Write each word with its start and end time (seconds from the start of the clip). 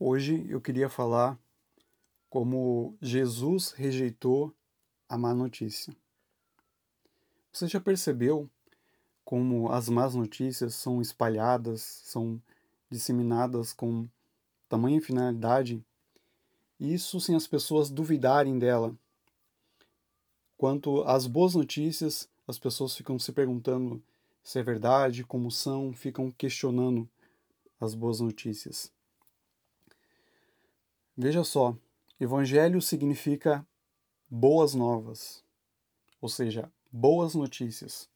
Hoje 0.00 0.46
eu 0.48 0.60
queria 0.60 0.88
falar 0.88 1.36
como 2.30 2.96
Jesus 3.02 3.72
rejeitou 3.72 4.54
a 5.08 5.18
má 5.18 5.34
notícia. 5.34 5.92
Você 7.50 7.66
já 7.66 7.80
percebeu 7.80 8.48
como 9.24 9.72
as 9.72 9.88
más 9.88 10.14
notícias 10.14 10.76
são 10.76 11.02
espalhadas, 11.02 11.82
são 12.04 12.40
disseminadas 12.88 13.72
com 13.72 14.08
tamanha 14.68 15.02
finalidade, 15.02 15.84
isso 16.78 17.20
sem 17.20 17.34
as 17.34 17.48
pessoas 17.48 17.90
duvidarem 17.90 18.56
dela. 18.56 18.94
Quanto 20.56 21.02
às 21.02 21.26
boas 21.26 21.56
notícias, 21.56 22.28
as 22.46 22.56
pessoas 22.56 22.96
ficam 22.96 23.18
se 23.18 23.32
perguntando 23.32 24.00
se 24.44 24.60
é 24.60 24.62
verdade, 24.62 25.24
como 25.24 25.50
são, 25.50 25.92
ficam 25.92 26.30
questionando 26.30 27.08
as 27.80 27.96
boas 27.96 28.20
notícias. 28.20 28.96
Veja 31.20 31.42
só, 31.42 31.76
evangelho 32.20 32.80
significa 32.80 33.66
boas 34.30 34.72
novas, 34.72 35.42
ou 36.20 36.28
seja, 36.28 36.70
boas 36.92 37.34
notícias. 37.34 38.08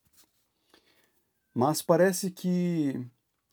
Mas 1.53 1.83
parece 1.83 2.31
que 2.31 3.05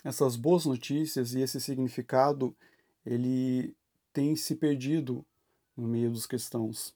essas 0.03 0.35
boas 0.35 0.67
notícias 0.67 1.33
e 1.33 1.41
esse 1.41 1.59
significado 1.59 2.55
ele 3.03 3.75
tem 4.13 4.35
se 4.35 4.55
perdido 4.55 5.25
no 5.75 5.87
meio 5.87 6.11
dos 6.11 6.27
cristãos. 6.27 6.93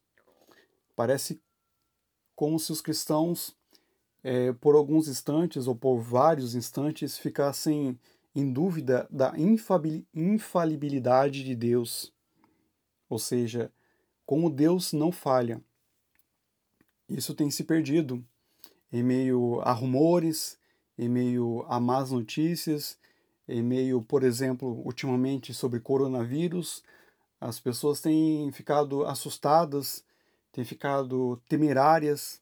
Parece 0.96 1.42
como 2.36 2.60
se 2.60 2.72
os 2.72 2.82
cristãos, 2.82 3.58
é, 4.24 4.54
por 4.54 4.76
alguns 4.76 5.08
instantes 5.08 5.66
ou 5.66 5.76
por 5.76 5.98
vários 5.98 6.54
instantes, 6.54 7.18
ficassem 7.18 8.00
em 8.36 8.54
dúvida 8.54 9.08
da 9.10 9.34
infalibilidade 10.14 11.44
de 11.44 11.56
Deus 11.56 12.14
ou 13.14 13.20
seja, 13.20 13.72
como 14.26 14.50
Deus 14.50 14.92
não 14.92 15.12
falha. 15.12 15.62
Isso 17.08 17.36
tem 17.36 17.52
se 17.52 17.64
perdido 17.64 18.24
em 18.92 19.04
meio 19.04 19.62
a 19.62 19.72
rumores, 19.72 20.58
em 20.98 21.08
meio 21.08 21.64
a 21.68 21.80
más 21.80 22.10
notícias, 22.10 22.98
em 23.48 23.62
meio, 23.62 24.02
por 24.02 24.24
exemplo, 24.24 24.82
ultimamente 24.84 25.54
sobre 25.54 25.80
coronavírus, 25.80 26.84
as 27.40 27.60
pessoas 27.60 28.02
têm 28.02 28.52
ficado 28.52 29.06
assustadas, 29.06 30.04
têm 30.52 30.64
ficado 30.64 31.40
temerárias, 31.48 32.42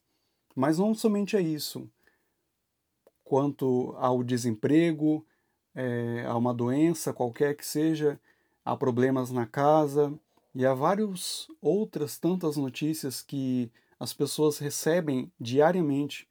mas 0.54 0.78
não 0.78 0.94
somente 0.94 1.36
a 1.36 1.40
isso. 1.40 1.86
Quanto 3.24 3.94
ao 3.98 4.22
desemprego, 4.22 5.24
é, 5.74 6.24
a 6.26 6.36
uma 6.36 6.54
doença 6.54 7.12
qualquer 7.12 7.56
que 7.56 7.66
seja, 7.66 8.18
há 8.64 8.76
problemas 8.76 9.30
na 9.30 9.44
casa, 9.44 10.12
e 10.54 10.66
há 10.66 10.74
várias 10.74 11.48
outras 11.60 12.18
tantas 12.18 12.56
notícias 12.56 13.22
que 13.22 13.70
as 13.98 14.12
pessoas 14.12 14.58
recebem 14.58 15.32
diariamente. 15.40 16.28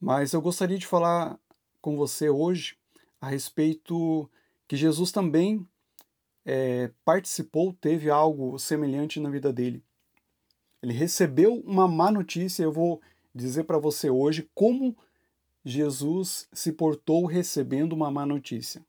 Mas 0.00 0.32
eu 0.32 0.40
gostaria 0.40 0.78
de 0.78 0.86
falar 0.86 1.38
com 1.80 1.96
você 1.96 2.28
hoje 2.28 2.76
a 3.20 3.28
respeito 3.28 4.30
que 4.66 4.76
Jesus 4.76 5.12
também 5.12 5.66
é, 6.44 6.90
participou, 7.04 7.72
teve 7.74 8.10
algo 8.10 8.58
semelhante 8.58 9.20
na 9.20 9.30
vida 9.30 9.52
dele. 9.52 9.84
Ele 10.82 10.92
recebeu 10.92 11.60
uma 11.60 11.86
má 11.86 12.10
notícia. 12.10 12.62
Eu 12.62 12.72
vou 12.72 13.00
dizer 13.34 13.64
para 13.64 13.78
você 13.78 14.08
hoje 14.08 14.48
como 14.54 14.96
Jesus 15.64 16.48
se 16.52 16.72
portou 16.72 17.26
recebendo 17.26 17.92
uma 17.92 18.10
má 18.10 18.24
notícia. 18.24 18.84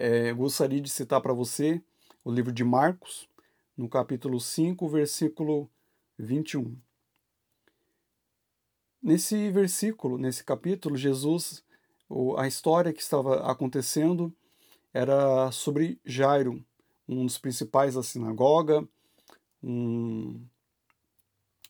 É, 0.00 0.32
gostaria 0.32 0.80
de 0.80 0.88
citar 0.88 1.20
para 1.20 1.32
você 1.32 1.82
o 2.24 2.30
livro 2.30 2.52
de 2.52 2.62
Marcos, 2.62 3.28
no 3.76 3.88
capítulo 3.88 4.38
5, 4.38 4.88
versículo 4.88 5.68
21. 6.16 6.76
Nesse 9.02 9.50
versículo, 9.50 10.16
nesse 10.16 10.44
capítulo, 10.44 10.96
Jesus, 10.96 11.64
a 12.36 12.46
história 12.46 12.92
que 12.92 13.02
estava 13.02 13.50
acontecendo 13.50 14.32
era 14.94 15.50
sobre 15.50 16.00
Jairo, 16.04 16.64
um 17.08 17.26
dos 17.26 17.36
principais 17.36 17.94
da 17.94 18.02
sinagoga, 18.04 18.86
um 19.60 20.40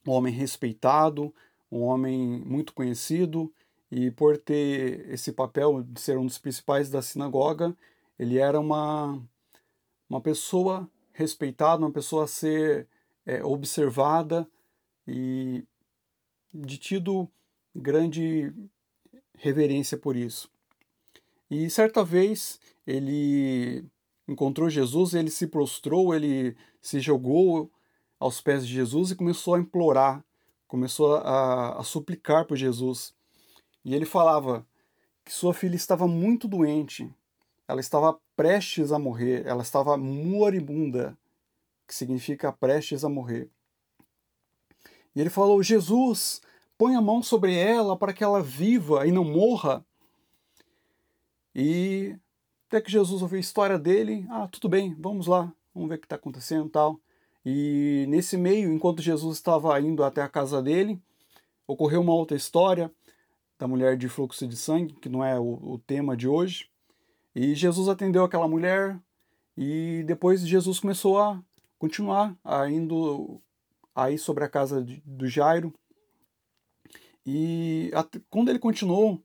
homem 0.07 0.35
respeitado, 0.35 1.35
um 1.73 1.81
homem 1.81 2.43
muito 2.45 2.75
conhecido, 2.75 3.51
e 3.91 4.11
por 4.11 4.37
ter 4.37 5.09
esse 5.09 5.33
papel 5.33 5.83
de 5.83 5.99
ser 5.99 6.19
um 6.19 6.27
dos 6.27 6.37
principais 6.37 6.91
da 6.91 7.01
sinagoga, 7.01 7.75
ele 8.19 8.39
era 8.39 8.59
uma, 8.59 9.23
uma 10.09 10.21
pessoa 10.21 10.91
respeitada, 11.13 11.85
uma 11.85 11.93
pessoa 11.93 12.25
a 12.25 12.29
ser 12.29 12.89
é, 13.25 13.43
observada 13.45 14.49
e 15.07 15.65
de 16.53 16.79
tido 16.79 17.29
grande 17.75 18.53
reverência 19.37 19.97
por 19.97 20.17
isso. 20.17 20.51
E 21.51 21.71
certa 21.71 22.05
vez 22.05 22.61
ele 22.87 23.85
encontrou 24.27 24.69
Jesus, 24.69 25.15
ele 25.15 25.31
se 25.31 25.47
prostrou, 25.47 26.15
ele 26.15 26.57
se 26.83 27.01
jogou 27.01 27.71
aos 28.19 28.41
pés 28.41 28.67
de 28.67 28.73
Jesus 28.75 29.11
e 29.11 29.17
começou 29.17 29.55
a 29.55 29.61
implorar, 29.61 30.25
começou 30.67 31.17
a, 31.17 31.79
a 31.79 31.83
suplicar 31.85 32.47
por 32.47 32.57
Jesus. 32.57 33.15
E 33.85 33.95
ele 33.95 34.05
falava 34.05 34.67
que 35.25 35.33
sua 35.33 35.55
filha 35.55 35.77
estava 35.77 36.07
muito 36.07 36.49
doente 36.49 37.11
ela 37.69 37.81
estava 37.81 38.19
prestes 38.35 38.91
a 38.91 38.99
morrer, 38.99 39.47
ela 39.47 39.63
estava 39.63 39.97
moribunda, 39.99 41.17
que 41.87 41.95
significa 41.95 42.51
prestes 42.51 43.05
a 43.05 43.11
morrer. 43.11 43.51
E 45.15 45.21
ele 45.21 45.29
falou: 45.29 45.63
Jesus, 45.63 46.41
põe 46.79 46.97
a 46.97 47.01
mão 47.03 47.23
sobre 47.23 47.55
ela 47.55 47.97
para 47.97 48.15
que 48.15 48.25
ela 48.25 48.43
viva 48.43 49.07
e 49.07 49.13
não 49.13 49.25
morra. 49.25 49.85
E 51.55 52.17
até 52.69 52.81
que 52.81 52.91
Jesus 52.91 53.21
ouviu 53.21 53.37
a 53.37 53.41
história 53.41 53.79
dele, 53.79 54.27
ah, 54.31 54.49
tudo 54.49 54.69
bem, 54.69 54.95
vamos 54.99 55.27
lá, 55.27 55.53
vamos 55.75 55.89
ver 55.89 55.97
o 55.97 55.99
que 55.99 56.07
está 56.07 56.17
acontecendo 56.17 56.69
tal. 56.71 57.01
E 57.45 58.07
nesse 58.09 58.37
meio, 58.37 58.73
enquanto 58.73 59.03
Jesus 59.03 59.37
estava 59.37 59.79
indo 59.81 60.05
até 60.05 60.23
a 60.23 60.29
casa 60.29 60.63
dele, 60.63 61.01
ocorreu 61.67 62.01
uma 62.01 62.15
outra 62.15 62.37
história 62.37 62.91
da 63.59 63.67
mulher 63.67 63.97
de 63.97 64.09
fluxo 64.09 64.47
de 64.47 64.57
sangue, 64.57 64.95
que 64.95 65.09
não 65.09 65.25
é 65.25 65.39
o, 65.39 65.75
o 65.75 65.79
tema 65.79 66.17
de 66.17 66.29
hoje. 66.29 66.71
E 67.41 67.55
Jesus 67.55 67.89
atendeu 67.89 68.25
aquela 68.25 68.49
mulher 68.49 69.01
e 69.57 70.03
depois 70.09 70.41
Jesus 70.41 70.81
começou 70.81 71.21
a 71.21 71.41
continuar 71.79 72.37
a 72.43 72.69
indo 72.69 73.41
aí 73.95 74.19
sobre 74.19 74.43
a 74.43 74.49
casa 74.49 74.83
de, 74.83 75.01
do 75.07 75.29
Jairo. 75.29 75.73
E 77.25 77.93
quando 78.29 78.49
ele 78.49 78.59
continuou 78.59 79.23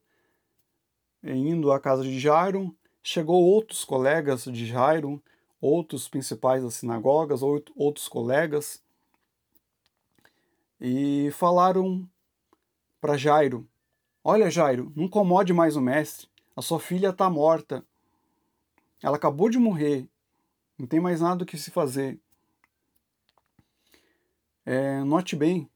indo 1.23 1.71
à 1.71 1.79
casa 1.79 2.03
de 2.03 2.19
Jairo, 2.19 2.77
chegou 3.01 3.43
outros 3.43 3.83
colegas 3.83 4.43
de 4.43 4.63
Jairo, 4.63 5.19
outros 5.59 6.07
principais 6.07 6.63
das 6.63 6.75
sinagogas, 6.75 7.41
outros 7.41 8.07
colegas, 8.07 8.83
e 10.79 11.31
falaram 11.31 12.07
para 13.01 13.17
Jairo: 13.17 13.67
Olha, 14.23 14.51
Jairo, 14.51 14.93
não 14.95 15.05
incomode 15.05 15.51
mais 15.51 15.75
o 15.75 15.81
mestre, 15.81 16.27
a 16.55 16.61
sua 16.61 16.79
filha 16.79 17.09
está 17.09 17.27
morta. 17.27 17.83
Ela 19.03 19.17
acabou 19.17 19.49
de 19.49 19.59
morrer. 19.59 20.09
Não 20.79 20.87
tem 20.87 21.01
mais 21.01 21.19
nada 21.19 21.43
o 21.43 21.45
que 21.45 21.57
se 21.57 21.69
fazer. 21.69 22.17
É, 24.65 25.03
note 25.03 25.35
bem 25.35 25.69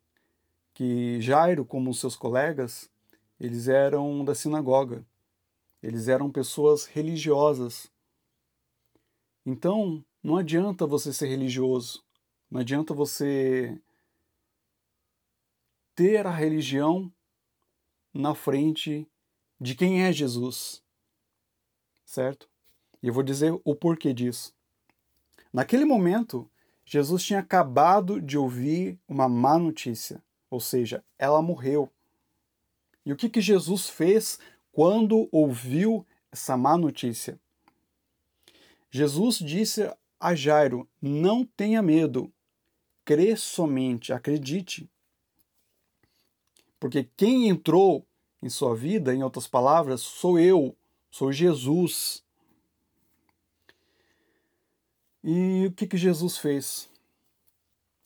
que 0.74 1.20
Jairo, 1.20 1.66
como 1.66 1.94
seus 1.94 2.16
colegas, 2.16 2.90
eles 3.38 3.68
eram 3.68 4.24
da 4.24 4.34
sinagoga. 4.34 5.06
Eles 5.84 6.08
eram 6.08 6.32
pessoas 6.32 6.86
religiosas. 6.86 7.92
Então, 9.46 10.04
não 10.24 10.38
adianta 10.38 10.88
você 10.88 11.12
ser 11.12 11.28
religioso. 11.28 12.02
Não 12.50 12.62
adianta 12.62 12.94
você 12.94 13.78
ter 15.94 16.26
a 16.26 16.32
religião 16.32 17.12
na 18.14 18.34
frente 18.34 19.06
de 19.60 19.76
quem 19.76 20.04
é 20.04 20.14
Jesus. 20.14 20.82
Certo? 22.06 22.50
E 23.02 23.08
eu 23.08 23.14
vou 23.14 23.24
dizer 23.24 23.54
o 23.64 23.76
porquê 23.76 24.14
disso. 24.14 24.54
Naquele 25.52 25.86
momento, 25.86 26.50
Jesus 26.86 27.24
tinha 27.24 27.40
acabado 27.40 28.22
de 28.22 28.38
ouvir 28.38 29.00
uma 29.08 29.28
má 29.28 29.58
notícia, 29.58 30.24
ou 30.50 30.60
seja, 30.60 31.04
ela 31.18 31.42
morreu. 31.42 31.92
E 33.06 33.12
o 33.12 33.16
que, 33.16 33.30
que 33.30 33.42
Jesus 33.42 33.90
fez 33.90 34.40
quando 34.72 35.28
ouviu 35.32 36.06
essa 36.32 36.56
má 36.58 36.78
notícia? 36.78 37.40
Jesus 38.90 39.38
disse 39.40 39.92
a 40.20 40.34
Jairo: 40.34 40.88
Não 41.02 41.46
tenha 41.46 41.82
medo, 41.82 42.32
crê 43.04 43.36
somente, 43.36 44.14
acredite. 44.14 44.90
Porque 46.80 47.10
quem 47.16 47.50
entrou 47.50 48.06
em 48.42 48.50
sua 48.50 48.76
vida, 48.76 49.14
em 49.14 49.24
outras 49.24 49.48
palavras, 49.48 50.02
sou 50.02 50.40
eu, 50.40 50.76
sou 51.10 51.32
Jesus. 51.32 52.24
E 55.30 55.66
o 55.66 55.74
que, 55.74 55.86
que 55.86 55.98
Jesus 55.98 56.38
fez? 56.38 56.90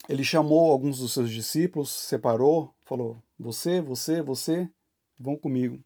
Ele 0.10 0.24
chamou 0.24 0.72
alguns 0.72 0.98
dos 0.98 1.14
seus 1.14 1.30
discípulos, 1.30 1.92
separou, 1.92 2.74
falou: 2.84 3.22
Você, 3.38 3.80
você, 3.80 4.24
você, 4.24 4.68
vão 5.20 5.38
comigo. 5.38 5.80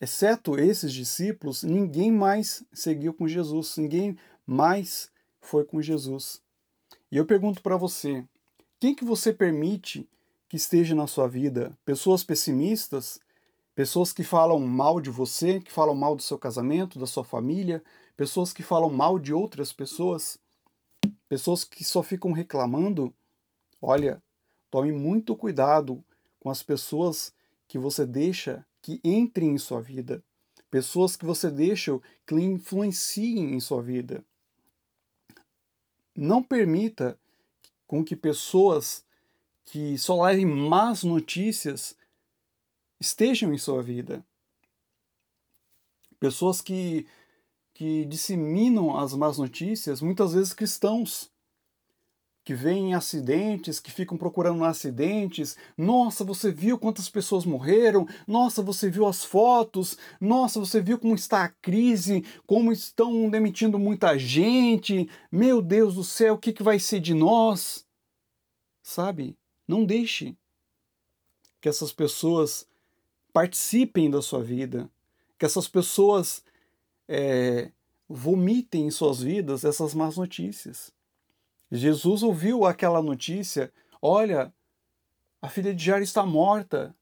Exceto 0.00 0.56
esses 0.56 0.92
discípulos, 0.92 1.64
ninguém 1.64 2.12
mais 2.12 2.64
seguiu 2.72 3.12
com 3.12 3.26
Jesus, 3.26 3.76
ninguém 3.76 4.16
mais 4.46 5.10
foi 5.40 5.64
com 5.64 5.82
Jesus. 5.82 6.40
E 7.10 7.16
eu 7.16 7.26
pergunto 7.26 7.60
para 7.60 7.76
você: 7.76 8.24
quem 8.78 8.94
que 8.94 9.04
você 9.04 9.32
permite 9.32 10.08
que 10.48 10.54
esteja 10.54 10.94
na 10.94 11.08
sua 11.08 11.26
vida? 11.26 11.76
Pessoas 11.84 12.22
pessimistas? 12.22 13.18
Pessoas 13.74 14.12
que 14.12 14.22
falam 14.22 14.60
mal 14.60 15.00
de 15.00 15.10
você, 15.10 15.58
que 15.58 15.72
falam 15.72 15.96
mal 15.96 16.14
do 16.14 16.22
seu 16.22 16.38
casamento, 16.38 16.96
da 16.96 17.06
sua 17.06 17.24
família, 17.24 17.82
pessoas 18.16 18.52
que 18.52 18.62
falam 18.62 18.90
mal 18.90 19.18
de 19.18 19.32
outras 19.32 19.72
pessoas, 19.72 20.38
pessoas 21.28 21.64
que 21.64 21.84
só 21.84 22.02
ficam 22.02 22.32
reclamando. 22.32 23.14
Olha, 23.80 24.22
tome 24.70 24.92
muito 24.92 25.36
cuidado 25.36 26.04
com 26.38 26.50
as 26.50 26.62
pessoas 26.62 27.34
que 27.66 27.78
você 27.78 28.04
deixa 28.06 28.66
que 28.80 29.00
entrem 29.04 29.50
em 29.50 29.58
sua 29.58 29.80
vida, 29.80 30.22
pessoas 30.70 31.16
que 31.16 31.24
você 31.24 31.50
deixa 31.50 31.98
que 32.26 32.34
influenciem 32.34 33.54
em 33.54 33.60
sua 33.60 33.80
vida. 33.80 34.24
Não 36.14 36.42
permita 36.42 37.18
com 37.86 38.04
que 38.04 38.16
pessoas 38.16 39.04
que 39.64 39.96
só 39.96 40.22
levem 40.24 40.46
más 40.46 41.02
notícias 41.02 41.96
estejam 43.00 43.52
em 43.52 43.58
sua 43.58 43.82
vida. 43.82 44.24
Pessoas 46.18 46.60
que, 46.60 47.06
que 47.74 48.04
disseminam 48.04 48.96
as 48.96 49.14
más 49.14 49.38
notícias, 49.38 50.00
muitas 50.00 50.34
vezes 50.34 50.52
cristãos, 50.52 51.32
que 52.44 52.54
veem 52.54 52.94
acidentes, 52.94 53.78
que 53.78 53.90
ficam 53.90 54.18
procurando 54.18 54.64
acidentes. 54.64 55.56
Nossa, 55.76 56.24
você 56.24 56.50
viu 56.50 56.76
quantas 56.76 57.08
pessoas 57.08 57.44
morreram? 57.44 58.06
Nossa, 58.26 58.62
você 58.62 58.90
viu 58.90 59.06
as 59.06 59.24
fotos? 59.24 59.96
Nossa, 60.20 60.58
você 60.58 60.80
viu 60.80 60.98
como 60.98 61.14
está 61.14 61.44
a 61.44 61.48
crise? 61.48 62.24
Como 62.46 62.72
estão 62.72 63.30
demitindo 63.30 63.78
muita 63.78 64.18
gente? 64.18 65.08
Meu 65.30 65.62
Deus 65.62 65.94
do 65.94 66.02
céu, 66.02 66.34
o 66.34 66.38
que, 66.38 66.52
que 66.52 66.64
vai 66.64 66.80
ser 66.80 66.98
de 66.98 67.14
nós? 67.14 67.86
Sabe? 68.82 69.36
Não 69.66 69.84
deixe 69.84 70.36
que 71.60 71.68
essas 71.68 71.92
pessoas 71.92 72.66
participem 73.32 74.10
da 74.10 74.20
sua 74.20 74.42
vida, 74.42 74.90
que 75.38 75.46
essas 75.46 75.68
pessoas 75.68 76.42
é, 77.12 77.70
vomitem 78.08 78.86
em 78.86 78.90
suas 78.90 79.20
vidas 79.20 79.64
essas 79.64 79.92
más 79.94 80.16
notícias. 80.16 80.90
Jesus 81.70 82.22
ouviu 82.22 82.64
aquela 82.64 83.02
notícia: 83.02 83.70
olha, 84.00 84.52
a 85.42 85.48
filha 85.50 85.74
de 85.74 85.84
Jairo 85.84 86.02
está 86.02 86.24
morta, 86.24 86.96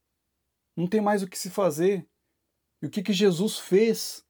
não 0.77 0.89
tem 0.89 1.01
mais 1.01 1.23
o 1.23 1.29
que 1.29 1.39
se 1.39 1.49
fazer. 1.49 2.05
E 2.83 2.87
o 2.87 2.91
que, 2.91 3.03
que 3.03 3.13
Jesus 3.13 3.59
fez? 3.59 4.25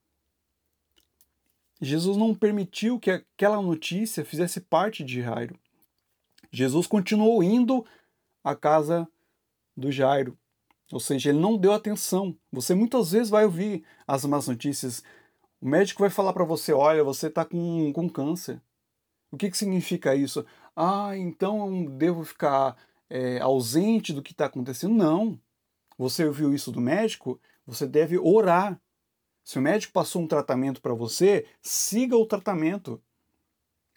Jesus 1.81 2.15
não 2.15 2.35
permitiu 2.35 2.99
que 2.99 3.09
aquela 3.09 3.59
notícia 3.59 4.23
fizesse 4.23 4.61
parte 4.61 5.03
de 5.03 5.21
Jairo. 5.21 5.59
Jesus 6.51 6.85
continuou 6.85 7.41
indo 7.41 7.83
à 8.43 8.55
casa 8.55 9.07
do 9.75 9.91
Jairo. 9.91 10.37
Ou 10.91 10.99
seja, 10.99 11.29
ele 11.29 11.39
não 11.39 11.57
deu 11.57 11.71
atenção. 11.71 12.37
Você 12.51 12.75
muitas 12.75 13.11
vezes 13.11 13.29
vai 13.29 13.45
ouvir 13.45 13.83
as 14.05 14.25
más 14.25 14.47
notícias. 14.47 15.01
O 15.61 15.67
médico 15.67 16.01
vai 16.01 16.09
falar 16.09 16.33
para 16.33 16.43
você: 16.43 16.73
olha, 16.73 17.03
você 17.03 17.27
está 17.27 17.45
com, 17.45 17.93
com 17.93 18.09
câncer. 18.09 18.59
O 19.31 19.37
que, 19.37 19.49
que 19.49 19.57
significa 19.57 20.15
isso? 20.15 20.45
Ah, 20.75 21.15
então 21.15 21.83
eu 21.83 21.89
devo 21.89 22.25
ficar 22.25 22.75
é, 23.09 23.39
ausente 23.39 24.11
do 24.11 24.23
que 24.23 24.31
está 24.31 24.45
acontecendo? 24.45 24.95
Não. 24.95 25.39
Você 25.97 26.25
ouviu 26.25 26.53
isso 26.53 26.71
do 26.71 26.81
médico? 26.81 27.39
Você 27.65 27.85
deve 27.87 28.17
orar. 28.17 28.81
Se 29.43 29.59
o 29.59 29.61
médico 29.61 29.93
passou 29.93 30.21
um 30.21 30.27
tratamento 30.27 30.81
para 30.81 30.93
você, 30.93 31.45
siga 31.61 32.17
o 32.17 32.25
tratamento. 32.25 33.01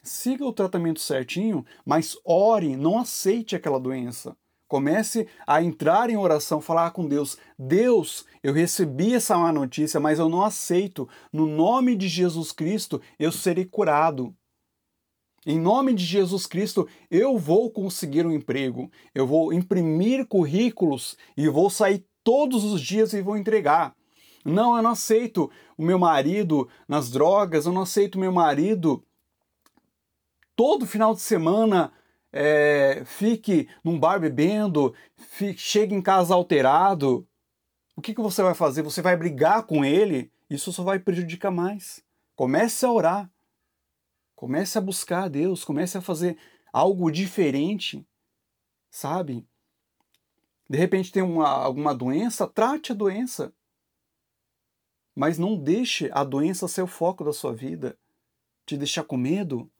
Siga 0.02 0.44
o 0.44 0.52
tratamento 0.52 1.00
certinho, 1.00 1.64
mas 1.84 2.16
ore, 2.24 2.76
não 2.76 2.98
aceite 2.98 3.56
aquela 3.56 3.80
doença. 3.80 4.36
Comece 4.66 5.28
a 5.46 5.62
entrar 5.62 6.10
em 6.10 6.16
oração, 6.16 6.60
falar 6.60 6.90
com 6.90 7.06
Deus. 7.06 7.36
Deus, 7.58 8.24
eu 8.42 8.52
recebi 8.52 9.14
essa 9.14 9.36
má 9.36 9.52
notícia, 9.52 10.00
mas 10.00 10.18
eu 10.18 10.28
não 10.28 10.42
aceito. 10.42 11.08
No 11.32 11.46
nome 11.46 11.94
de 11.94 12.08
Jesus 12.08 12.50
Cristo, 12.52 13.00
eu 13.18 13.30
serei 13.30 13.64
curado. 13.64 14.34
Em 15.46 15.60
nome 15.60 15.92
de 15.92 16.04
Jesus 16.04 16.46
Cristo, 16.46 16.88
eu 17.10 17.36
vou 17.36 17.70
conseguir 17.70 18.26
um 18.26 18.32
emprego. 18.32 18.90
Eu 19.14 19.26
vou 19.26 19.52
imprimir 19.52 20.26
currículos 20.26 21.16
e 21.36 21.48
vou 21.48 21.68
sair 21.68 22.04
todos 22.22 22.64
os 22.64 22.80
dias 22.80 23.12
e 23.12 23.20
vou 23.20 23.36
entregar. 23.36 23.94
Não, 24.44 24.76
eu 24.76 24.82
não 24.82 24.90
aceito 24.90 25.50
o 25.76 25.82
meu 25.82 25.98
marido 25.98 26.68
nas 26.88 27.10
drogas, 27.10 27.66
eu 27.66 27.72
não 27.72 27.82
aceito 27.82 28.16
o 28.16 28.20
meu 28.20 28.32
marido 28.32 29.02
todo 30.56 30.86
final 30.86 31.14
de 31.14 31.20
semana 31.20 31.92
é, 32.36 33.04
fique 33.04 33.68
num 33.82 33.98
bar 33.98 34.18
bebendo, 34.18 34.92
fique, 35.16 35.60
chegue 35.60 35.94
em 35.94 36.02
casa 36.02 36.34
alterado, 36.34 37.26
o 37.96 38.02
que, 38.02 38.14
que 38.14 38.20
você 38.20 38.42
vai 38.42 38.54
fazer? 38.54 38.82
Você 38.82 39.00
vai 39.00 39.16
brigar 39.16 39.64
com 39.64 39.84
ele? 39.84 40.32
Isso 40.50 40.72
só 40.72 40.82
vai 40.82 40.98
prejudicar 40.98 41.50
mais. 41.50 42.04
Comece 42.34 42.84
a 42.84 42.90
orar. 42.90 43.30
Comece 44.34 44.76
a 44.76 44.80
buscar 44.80 45.24
a 45.24 45.28
Deus. 45.28 45.64
Comece 45.64 45.96
a 45.96 46.02
fazer 46.02 46.36
algo 46.72 47.10
diferente. 47.10 48.06
Sabe? 48.90 49.46
De 50.68 50.76
repente 50.76 51.12
tem 51.12 51.22
uma, 51.22 51.48
alguma 51.48 51.94
doença, 51.94 52.48
trate 52.48 52.90
a 52.90 52.94
doença. 52.94 53.52
Mas 55.14 55.38
não 55.38 55.56
deixe 55.56 56.10
a 56.12 56.24
doença 56.24 56.66
ser 56.66 56.82
o 56.82 56.88
foco 56.88 57.22
da 57.22 57.32
sua 57.32 57.54
vida. 57.54 57.96
Te 58.66 58.76
deixar 58.76 59.04
com 59.04 59.16
medo. 59.16 59.70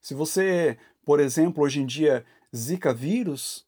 Se 0.00 0.12
você 0.12 0.78
por 1.04 1.20
exemplo, 1.20 1.62
hoje 1.62 1.80
em 1.80 1.86
dia, 1.86 2.24
Zika 2.54 2.92
vírus, 2.92 3.66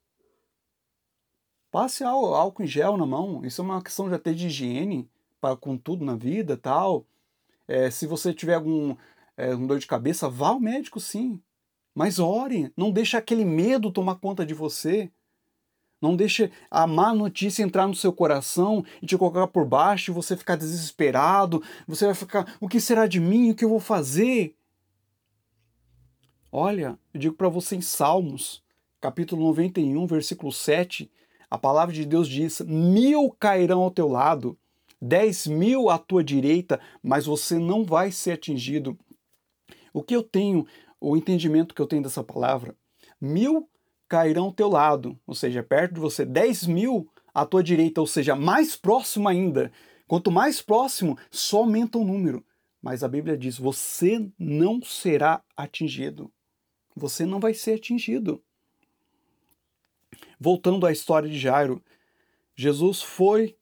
passe 1.70 2.04
álcool 2.04 2.62
em 2.62 2.66
gel 2.66 2.96
na 2.96 3.06
mão. 3.06 3.44
Isso 3.44 3.60
é 3.60 3.64
uma 3.64 3.82
questão 3.82 4.08
de 4.08 4.14
até 4.14 4.32
de 4.32 4.46
higiene 4.46 5.08
para 5.40 5.56
com 5.56 5.76
tudo 5.76 6.04
na 6.04 6.14
vida 6.14 6.56
tal. 6.56 7.04
É, 7.68 7.90
se 7.90 8.06
você 8.06 8.32
tiver 8.32 8.54
algum 8.54 8.96
é, 9.36 9.54
um 9.54 9.66
dor 9.66 9.78
de 9.78 9.86
cabeça, 9.86 10.28
vá 10.28 10.48
ao 10.48 10.60
médico 10.60 10.98
sim. 10.98 11.40
Mas 11.94 12.18
ore, 12.18 12.72
não 12.76 12.90
deixe 12.90 13.16
aquele 13.16 13.44
medo 13.44 13.90
tomar 13.90 14.16
conta 14.16 14.44
de 14.44 14.54
você. 14.54 15.10
Não 16.00 16.14
deixe 16.14 16.50
a 16.70 16.86
má 16.86 17.14
notícia 17.14 17.62
entrar 17.62 17.86
no 17.86 17.94
seu 17.94 18.12
coração 18.12 18.84
e 19.00 19.06
te 19.06 19.16
colocar 19.16 19.46
por 19.46 19.64
baixo 19.64 20.10
e 20.10 20.14
você 20.14 20.36
ficar 20.36 20.56
desesperado. 20.56 21.62
Você 21.86 22.04
vai 22.04 22.14
ficar, 22.14 22.56
o 22.60 22.68
que 22.68 22.80
será 22.80 23.06
de 23.06 23.18
mim? 23.18 23.50
O 23.50 23.54
que 23.54 23.64
eu 23.64 23.70
vou 23.70 23.80
fazer? 23.80 24.54
Olha, 26.58 26.98
eu 27.12 27.20
digo 27.20 27.34
para 27.34 27.50
você 27.50 27.76
em 27.76 27.82
Salmos, 27.82 28.64
capítulo 28.98 29.44
91, 29.48 30.06
versículo 30.06 30.50
7, 30.50 31.12
a 31.50 31.58
palavra 31.58 31.94
de 31.94 32.06
Deus 32.06 32.26
diz: 32.26 32.62
Mil 32.62 33.30
cairão 33.38 33.82
ao 33.82 33.90
teu 33.90 34.08
lado, 34.08 34.58
dez 34.98 35.46
mil 35.46 35.90
à 35.90 35.98
tua 35.98 36.24
direita, 36.24 36.80
mas 37.02 37.26
você 37.26 37.58
não 37.58 37.84
vai 37.84 38.10
ser 38.10 38.30
atingido. 38.30 38.98
O 39.92 40.02
que 40.02 40.16
eu 40.16 40.22
tenho, 40.22 40.66
o 40.98 41.14
entendimento 41.14 41.74
que 41.74 41.82
eu 41.82 41.86
tenho 41.86 42.02
dessa 42.02 42.24
palavra? 42.24 42.74
Mil 43.20 43.68
cairão 44.08 44.44
ao 44.44 44.52
teu 44.54 44.70
lado, 44.70 45.14
ou 45.26 45.34
seja, 45.34 45.62
perto 45.62 45.96
de 45.96 46.00
você, 46.00 46.24
dez 46.24 46.66
mil 46.66 47.06
à 47.34 47.44
tua 47.44 47.62
direita, 47.62 48.00
ou 48.00 48.06
seja, 48.06 48.34
mais 48.34 48.74
próximo 48.74 49.28
ainda. 49.28 49.70
Quanto 50.08 50.30
mais 50.30 50.62
próximo, 50.62 51.18
só 51.30 51.58
aumenta 51.58 51.98
o 51.98 52.04
número. 52.04 52.42
Mas 52.80 53.04
a 53.04 53.08
Bíblia 53.08 53.36
diz: 53.36 53.58
você 53.58 54.26
não 54.38 54.80
será 54.80 55.42
atingido 55.54 56.32
você 56.96 57.26
não 57.26 57.38
vai 57.38 57.52
ser 57.52 57.74
atingido. 57.74 58.42
Voltando 60.40 60.86
à 60.86 60.92
história 60.92 61.28
de 61.28 61.38
Jairo, 61.38 61.84
Jesus 62.54 63.02
foi, 63.02 63.54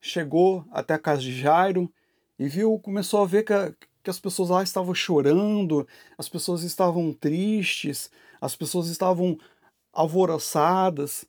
chegou 0.00 0.66
até 0.72 0.94
a 0.94 0.98
casa 0.98 1.22
de 1.22 1.32
Jairo 1.32 1.92
e 2.36 2.48
viu, 2.48 2.76
começou 2.80 3.22
a 3.22 3.26
ver 3.26 3.44
que, 3.44 3.52
a, 3.52 3.72
que 4.02 4.10
as 4.10 4.18
pessoas 4.18 4.48
lá 4.48 4.62
estavam 4.64 4.92
chorando, 4.92 5.86
as 6.18 6.28
pessoas 6.28 6.64
estavam 6.64 7.12
tristes, 7.12 8.10
as 8.40 8.56
pessoas 8.56 8.88
estavam 8.88 9.38
alvoroçadas. 9.92 11.24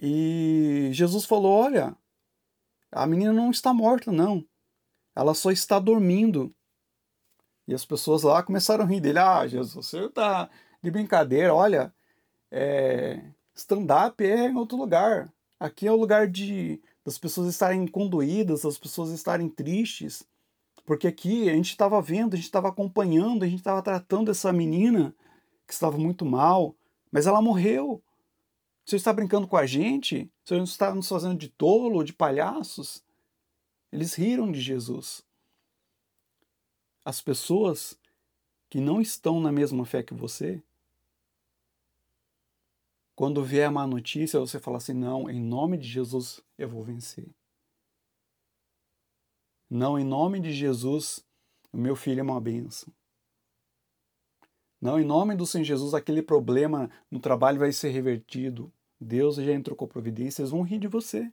E 0.00 0.88
Jesus 0.92 1.26
falou: 1.26 1.52
Olha, 1.52 1.94
a 2.90 3.06
menina 3.06 3.34
não 3.34 3.50
está 3.50 3.74
morta, 3.74 4.10
não. 4.10 4.42
Ela 5.14 5.34
só 5.34 5.50
está 5.50 5.78
dormindo. 5.78 6.54
E 7.66 7.74
as 7.74 7.84
pessoas 7.84 8.22
lá 8.22 8.42
começaram 8.42 8.84
a 8.84 8.86
rir 8.86 9.00
dele. 9.00 9.18
Ah, 9.18 9.46
Jesus, 9.46 9.86
você 9.86 10.08
tá 10.08 10.48
de 10.82 10.90
brincadeira. 10.90 11.54
Olha, 11.54 11.92
é, 12.50 13.22
stand-up 13.54 14.24
é 14.24 14.48
em 14.48 14.56
outro 14.56 14.76
lugar. 14.76 15.32
Aqui 15.58 15.86
é 15.86 15.92
o 15.92 15.96
lugar 15.96 16.28
de 16.28 16.80
das 17.06 17.16
pessoas 17.18 17.48
estarem 17.48 17.86
condoídas, 17.86 18.62
das 18.62 18.76
pessoas 18.76 19.10
estarem 19.10 19.48
tristes. 19.48 20.26
porque 20.84 21.06
aqui 21.06 21.48
a 21.48 21.52
gente 21.52 21.70
estava 21.70 22.00
vendo, 22.02 22.34
a 22.34 22.36
gente 22.36 22.46
estava 22.46 22.68
acompanhando, 22.68 23.44
a 23.44 23.48
gente 23.48 23.58
estava 23.58 23.82
tratando 23.82 24.30
essa 24.30 24.52
menina 24.52 25.14
que 25.66 25.72
estava 25.72 25.98
muito 25.98 26.24
mal, 26.24 26.76
mas 27.10 27.26
ela 27.26 27.42
morreu. 27.42 28.02
Você 28.84 28.96
está 28.96 29.12
brincando 29.12 29.48
com 29.48 29.56
a 29.56 29.66
gente? 29.66 30.30
Você 30.44 30.56
está 30.58 30.94
nos 30.94 31.08
fazendo 31.08 31.36
de 31.36 31.48
tolo, 31.48 32.04
de 32.04 32.12
palhaços? 32.12 33.02
Eles 33.92 34.14
riram 34.14 34.50
de 34.52 34.60
Jesus. 34.60 35.24
As 37.06 37.20
pessoas 37.20 37.96
que 38.68 38.80
não 38.80 39.00
estão 39.00 39.38
na 39.40 39.52
mesma 39.52 39.86
fé 39.86 40.02
que 40.02 40.12
você, 40.12 40.60
quando 43.14 43.44
vier 43.44 43.68
a 43.68 43.70
má 43.70 43.86
notícia, 43.86 44.40
você 44.40 44.58
fala 44.58 44.78
assim: 44.78 44.92
não, 44.92 45.30
em 45.30 45.40
nome 45.40 45.78
de 45.78 45.86
Jesus 45.86 46.42
eu 46.58 46.68
vou 46.68 46.82
vencer. 46.82 47.28
Não, 49.70 49.96
em 49.96 50.02
nome 50.02 50.40
de 50.40 50.50
Jesus, 50.52 51.24
o 51.72 51.78
meu 51.78 51.94
filho 51.94 52.18
é 52.18 52.22
uma 52.24 52.40
benção. 52.40 52.92
Não, 54.80 54.98
em 54.98 55.04
nome 55.04 55.36
do 55.36 55.46
Senhor 55.46 55.62
Jesus, 55.62 55.94
aquele 55.94 56.22
problema 56.22 56.90
no 57.08 57.20
trabalho 57.20 57.60
vai 57.60 57.70
ser 57.70 57.90
revertido. 57.90 58.72
Deus 59.00 59.36
já 59.36 59.52
entrou 59.52 59.76
com 59.76 59.86
providência, 59.86 60.42
eles 60.42 60.50
vão 60.50 60.62
rir 60.62 60.80
de 60.80 60.88
você. 60.88 61.32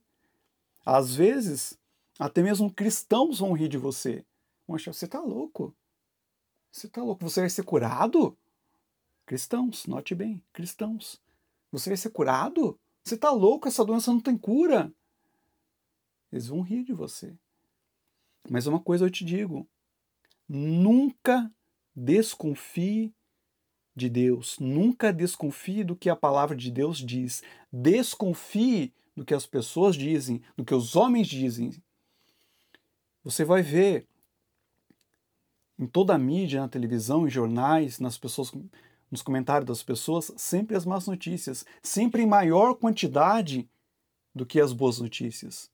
Às 0.85 1.15
vezes, 1.15 1.75
até 2.19 2.43
mesmo 2.43 2.71
cristãos 2.71 3.39
vão 3.39 3.53
rir 3.53 3.69
de 3.69 3.79
você. 3.79 4.23
Vão 4.67 4.75
achar, 4.75 4.93
você 4.93 5.05
está 5.05 5.19
louco. 5.19 5.75
Você 6.71 6.87
está 6.87 7.03
louco. 7.03 7.23
Você 7.29 7.41
vai 7.41 7.49
ser 7.49 7.63
curado? 7.63 8.37
Cristãos, 9.25 9.85
note 9.85 10.15
bem, 10.15 10.43
cristãos. 10.51 11.21
Você 11.71 11.89
vai 11.89 11.97
ser 11.97 12.09
curado? 12.09 12.79
Você 13.03 13.15
está 13.15 13.31
louco, 13.31 13.67
essa 13.67 13.83
doença 13.83 14.11
não 14.11 14.19
tem 14.19 14.37
cura. 14.37 14.93
Eles 16.31 16.47
vão 16.47 16.61
rir 16.61 16.83
de 16.83 16.93
você. 16.93 17.35
Mas 18.49 18.67
uma 18.67 18.79
coisa 18.79 19.05
eu 19.05 19.09
te 19.09 19.23
digo: 19.23 19.67
nunca 20.47 21.51
desconfie 21.95 23.13
de 23.95 24.09
Deus. 24.09 24.57
Nunca 24.59 25.13
desconfie 25.13 25.83
do 25.83 25.95
que 25.95 26.09
a 26.09 26.15
palavra 26.15 26.55
de 26.55 26.71
Deus 26.71 26.97
diz. 26.97 27.43
Desconfie 27.71 28.93
do 29.15 29.23
que 29.23 29.33
as 29.33 29.45
pessoas 29.45 29.95
dizem, 29.95 30.41
do 30.57 30.65
que 30.65 30.73
os 30.73 30.95
homens 30.95 31.27
dizem. 31.27 31.71
Você 33.23 33.45
vai 33.45 33.61
ver 33.61 34.07
em 35.77 35.85
toda 35.85 36.13
a 36.13 36.17
mídia, 36.17 36.61
na 36.61 36.67
televisão, 36.67 37.27
em 37.27 37.29
jornais, 37.29 37.99
nas 37.99 38.17
pessoas, 38.17 38.51
nos 39.09 39.21
comentários 39.21 39.67
das 39.67 39.83
pessoas, 39.83 40.31
sempre 40.37 40.75
as 40.75 40.85
más 40.85 41.07
notícias, 41.07 41.65
sempre 41.81 42.23
em 42.23 42.27
maior 42.27 42.75
quantidade 42.75 43.69
do 44.33 44.45
que 44.45 44.59
as 44.59 44.73
boas 44.73 44.99
notícias. 44.99 45.69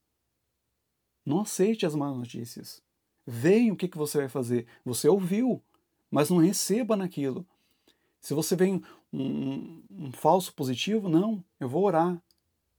Não 1.25 1.41
aceite 1.41 1.85
as 1.85 1.95
más 1.95 2.15
notícias. 2.15 2.81
Venha, 3.25 3.71
o 3.71 3.75
que, 3.75 3.87
que 3.87 3.97
você 3.97 4.17
vai 4.19 4.29
fazer? 4.29 4.65
Você 4.83 5.07
ouviu, 5.07 5.61
mas 6.09 6.29
não 6.29 6.37
receba 6.37 6.97
naquilo. 6.97 7.45
Se 8.19 8.33
você 8.33 8.55
vem 8.55 8.81
um, 9.13 9.21
um, 9.21 9.83
um 9.91 10.11
falso 10.11 10.53
positivo, 10.53 11.07
não, 11.07 11.43
eu 11.59 11.69
vou 11.69 11.83
orar, 11.83 12.21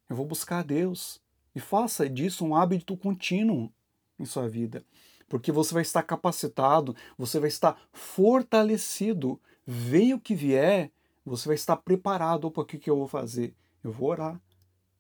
eu 0.09 0.17
vou 0.17 0.27
buscar 0.27 0.59
a 0.59 0.63
Deus. 0.63 1.21
E 1.55 1.61
faça 1.61 2.09
disso 2.09 2.45
um 2.45 2.55
hábito 2.55 2.97
contínuo 2.97 3.73
em 4.19 4.25
sua 4.25 4.49
vida. 4.49 4.85
Porque 5.31 5.53
você 5.53 5.73
vai 5.73 5.83
estar 5.83 6.03
capacitado, 6.03 6.97
você 7.17 7.39
vai 7.39 7.49
estar 7.49 7.81
fortalecido. 7.93 9.41
Venha 9.65 10.17
o 10.17 10.21
que 10.21 10.35
vier, 10.35 10.91
você 11.25 11.47
vai 11.47 11.55
estar 11.55 11.77
preparado. 11.77 12.47
Opa, 12.47 12.63
o 12.63 12.65
que, 12.65 12.77
que 12.77 12.91
eu 12.91 12.97
vou 12.97 13.07
fazer? 13.07 13.55
Eu 13.85 13.93
vou 13.93 14.09
orar. 14.09 14.43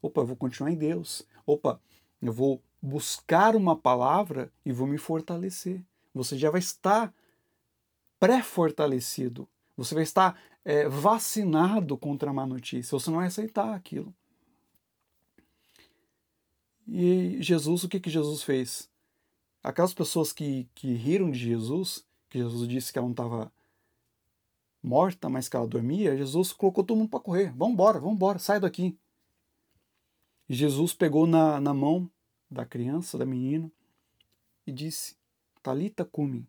Opa, 0.00 0.20
eu 0.20 0.26
vou 0.26 0.36
continuar 0.36 0.70
em 0.70 0.76
Deus. 0.76 1.26
Opa, 1.44 1.80
eu 2.22 2.32
vou 2.32 2.62
buscar 2.80 3.56
uma 3.56 3.74
palavra 3.74 4.52
e 4.64 4.70
vou 4.70 4.86
me 4.86 4.98
fortalecer. 4.98 5.84
Você 6.14 6.38
já 6.38 6.48
vai 6.48 6.60
estar 6.60 7.12
pré-fortalecido. 8.20 9.48
Você 9.76 9.96
vai 9.96 10.04
estar 10.04 10.40
é, 10.64 10.88
vacinado 10.88 11.98
contra 11.98 12.30
a 12.30 12.32
má 12.32 12.46
notícia. 12.46 12.96
Você 12.96 13.10
não 13.10 13.18
vai 13.18 13.26
aceitar 13.26 13.74
aquilo. 13.74 14.14
E 16.86 17.36
Jesus, 17.40 17.82
o 17.82 17.88
que, 17.88 17.98
que 17.98 18.10
Jesus 18.10 18.44
fez? 18.44 18.89
Aquelas 19.62 19.92
pessoas 19.92 20.32
que, 20.32 20.68
que 20.74 20.92
riram 20.94 21.30
de 21.30 21.38
Jesus, 21.38 22.06
que 22.28 22.38
Jesus 22.38 22.68
disse 22.68 22.92
que 22.92 22.98
ela 22.98 23.06
não 23.06 23.12
estava 23.12 23.52
morta, 24.82 25.28
mas 25.28 25.48
que 25.48 25.56
ela 25.56 25.66
dormia, 25.66 26.16
Jesus 26.16 26.52
colocou 26.52 26.82
todo 26.82 26.96
mundo 26.98 27.10
para 27.10 27.20
correr. 27.20 27.52
Vamos 27.56 27.74
embora, 27.74 28.00
vamos 28.00 28.16
embora, 28.16 28.38
sai 28.38 28.58
daqui. 28.58 28.96
Jesus 30.48 30.94
pegou 30.94 31.26
na, 31.26 31.60
na 31.60 31.74
mão 31.74 32.10
da 32.50 32.64
criança, 32.64 33.16
da 33.16 33.26
menina, 33.26 33.70
e 34.66 34.72
disse: 34.72 35.16
Talita 35.62 36.04
cumi, 36.04 36.46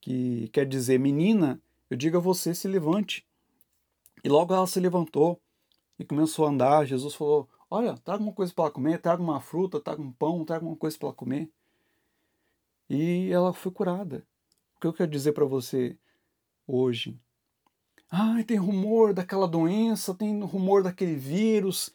que 0.00 0.48
quer 0.48 0.66
dizer, 0.66 0.98
menina, 0.98 1.60
eu 1.90 1.96
digo 1.96 2.16
a 2.16 2.20
você, 2.20 2.54
se 2.54 2.66
levante. 2.68 3.26
E 4.24 4.28
logo 4.28 4.54
ela 4.54 4.66
se 4.66 4.80
levantou 4.80 5.40
e 5.98 6.04
começou 6.04 6.46
a 6.46 6.50
andar. 6.50 6.86
Jesus 6.86 7.14
falou: 7.14 7.48
Olha, 7.68 7.96
traga 7.98 8.22
uma 8.22 8.32
coisa 8.32 8.52
para 8.54 8.64
ela 8.64 8.72
comer, 8.72 9.00
traga 9.00 9.22
uma 9.22 9.40
fruta, 9.40 9.80
traga 9.80 10.00
um 10.00 10.12
pão, 10.12 10.44
traga 10.44 10.64
uma 10.64 10.76
coisa 10.76 10.96
para 10.96 11.08
ela 11.08 11.14
comer. 11.14 11.50
E 12.94 13.32
ela 13.32 13.54
foi 13.54 13.72
curada. 13.72 14.22
O 14.76 14.80
que 14.80 14.86
eu 14.86 14.92
quero 14.92 15.10
dizer 15.10 15.32
para 15.32 15.46
você 15.46 15.96
hoje? 16.66 17.18
Ah, 18.10 18.36
tem 18.46 18.58
rumor 18.58 19.14
daquela 19.14 19.48
doença, 19.48 20.12
tem 20.12 20.38
rumor 20.42 20.82
daquele 20.82 21.14
vírus, 21.16 21.90